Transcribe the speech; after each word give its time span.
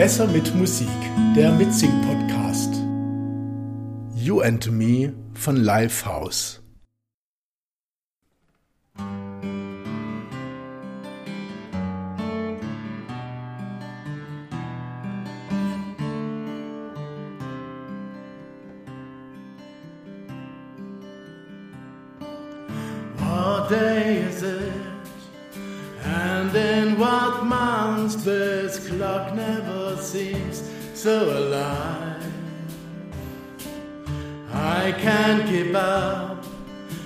Besser 0.00 0.26
mit 0.28 0.54
Musik, 0.54 0.88
der 1.36 1.52
Mitsing-Podcast. 1.52 2.74
You 4.14 4.40
and 4.40 4.66
Me 4.70 5.12
von 5.34 5.56
Lifehouse. 5.56 6.62
What 23.18 23.68
day 23.68 24.22
is 24.26 24.42
it? 24.42 24.72
And 26.02 26.56
in 26.56 26.98
what 26.98 27.44
month 27.44 27.69
this 28.08 28.88
clock 28.88 29.34
never 29.34 29.96
seems 29.96 30.62
so 30.94 31.38
alive? 31.38 32.32
I 34.52 34.92
can't 34.92 35.46
keep 35.46 35.74
up, 35.74 36.44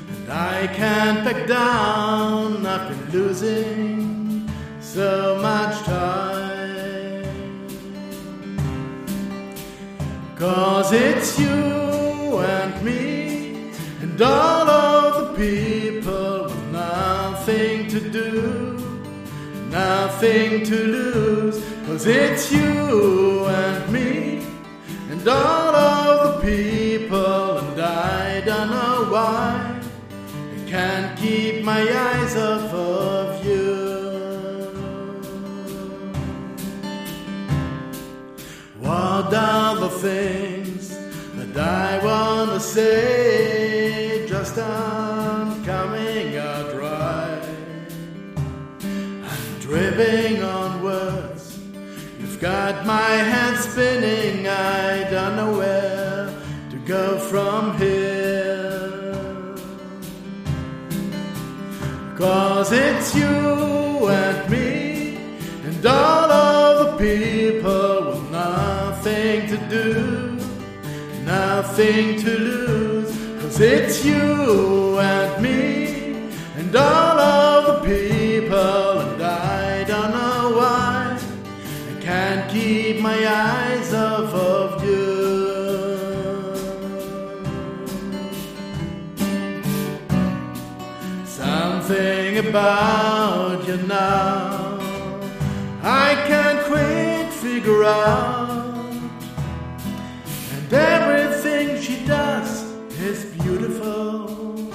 and 0.09 0.33
I 0.33 0.66
can't 0.69 1.24
back 1.24 1.46
down. 1.46 2.64
I've 2.64 2.88
been 2.88 3.10
losing 3.10 4.48
so 4.80 5.38
much 5.42 5.77
time. 5.84 7.24
Cause 10.36 10.92
it's 10.92 11.38
you 11.38 11.47
and 11.47 12.84
me 12.84 13.72
and 14.00 14.22
all 14.22 14.53
nothing 19.74 20.64
to 20.64 20.77
lose. 20.96 21.56
Cause 21.87 22.06
it's 22.06 22.52
you 22.52 23.45
and 23.46 23.92
me 23.92 24.47
and 25.10 25.27
all 25.28 25.74
of 25.74 26.16
the 26.25 26.48
people, 26.48 27.58
and 27.58 27.80
I 27.80 28.41
don't 28.48 28.70
know 28.70 29.08
why 29.14 29.80
I 30.56 30.70
can't 30.70 31.19
keep 31.19 31.64
my 31.64 31.83
eyes 32.08 32.36
off 32.36 32.72
of 32.72 33.45
you. 33.45 33.75
What 38.80 39.34
are 39.34 39.77
the 39.84 39.92
things 40.06 40.97
that 41.36 41.56
I 41.56 42.05
wanna 42.05 42.61
say? 42.61 44.27
Just 44.28 44.58
aren't 44.58 45.14
dripping 49.65 50.43
on 50.43 50.83
words. 50.83 51.59
You've 52.20 52.39
got 52.39 52.84
my 52.84 53.12
head 53.31 53.57
spinning. 53.57 54.47
I 54.47 55.09
don't 55.11 55.37
know 55.37 55.57
where 55.57 56.29
to 56.70 56.77
go 56.84 57.19
from 57.19 57.79
here. 57.79 59.55
Cause 62.15 62.73
it's 62.73 63.15
you 63.15 64.09
and 64.09 64.51
me 64.51 65.17
and 65.65 65.87
all 65.87 66.31
of 66.31 66.75
the 66.85 66.91
people 66.98 68.11
with 68.11 68.31
nothing 68.31 69.48
to 69.48 69.57
do, 69.70 70.39
nothing 71.25 72.20
to 72.20 72.39
lose. 72.39 73.11
Cause 73.41 73.61
it's 73.61 74.05
you 74.05 74.98
and 75.01 75.42
me 75.42 75.83
my 83.15 83.27
eyes 83.29 83.95
off 83.95 84.34
of 84.34 84.84
you. 84.84 85.05
Something 91.24 92.39
about 92.39 93.67
you 93.69 93.77
now 93.77 94.79
I 95.83 96.14
can't 96.27 96.61
quite 96.67 97.30
figure 97.30 97.85
out. 97.85 98.85
And 100.55 100.73
everything 100.73 101.80
she 101.80 102.05
does 102.07 102.63
is 103.08 103.27
beautiful. 103.36 104.73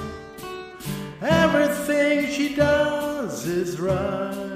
Everything 1.20 2.30
she 2.30 2.54
does 2.54 3.46
is 3.46 3.78
right. 3.78 4.49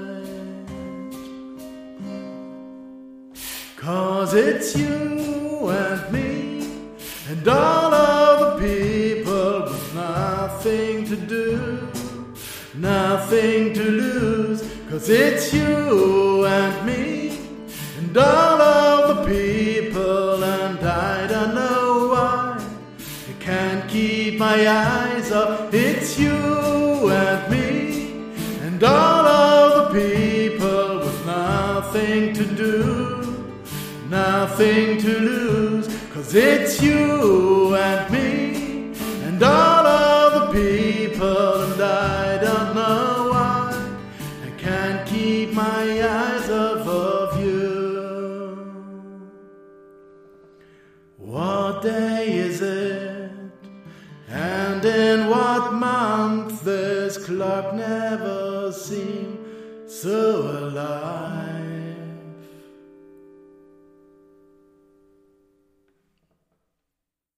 Cause 3.85 4.33
it's 4.33 4.75
you 4.75 5.69
and 5.69 6.11
me 6.11 6.67
and 7.29 7.47
all 7.47 7.93
of 7.93 8.59
the 8.59 8.67
people 8.67 9.61
with 9.71 9.93
nothing 9.93 11.05
to 11.05 11.15
do, 11.15 11.87
nothing 12.73 13.75
to 13.75 13.83
lose. 13.83 14.63
Cause 14.89 15.07
it's 15.11 15.53
you 15.53 16.47
and 16.47 16.87
me 16.87 17.37
and 17.99 18.17
all 18.17 18.59
of 18.59 19.17
the 19.17 19.23
people, 19.25 20.43
and 20.43 20.79
I 20.79 21.27
don't 21.27 21.53
know 21.53 22.07
why 22.07 22.57
I 23.29 23.33
can't 23.39 23.87
keep 23.87 24.39
my 24.39 24.67
eyes 24.67 25.14
nothing 34.15 34.97
to 35.05 35.13
lose. 35.31 35.87
Cause 36.13 36.33
it's 36.33 36.81
you 36.81 37.75
and 37.75 38.03
me 38.15 38.29
and 39.27 39.39
all 39.43 39.85
of 39.85 40.27
the 40.37 40.45
people, 40.59 41.53
and 41.67 41.81
I 41.81 42.37
don't 42.47 42.71
know 42.79 43.29
why 43.33 43.61
I 44.47 44.49
can't 44.65 45.01
keep 45.13 45.47
my 45.65 45.83
eyes 46.19 46.47
off 46.49 46.87
of 46.87 47.27
you. 47.43 47.65
What 51.17 51.81
day 51.81 52.21
is 52.47 52.61
it? 52.61 53.31
And 54.29 54.83
in 54.85 55.29
what 55.29 55.73
month 55.73 56.63
this 56.63 57.13
clock 57.25 57.67
never 57.73 58.71
seemed 58.71 59.37
so 59.87 60.19
alive? 60.63 61.24